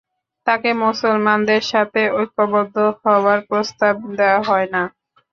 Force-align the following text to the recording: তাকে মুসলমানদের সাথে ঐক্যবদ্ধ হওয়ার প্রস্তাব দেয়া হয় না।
তাকে 0.47 0.69
মুসলমানদের 0.81 1.61
সাথে 1.71 2.01
ঐক্যবদ্ধ 2.13 2.75
হওয়ার 3.01 3.39
প্রস্তাব 3.49 3.95
দেয়া 4.17 4.39
হয় 4.47 4.67
না। 4.73 4.83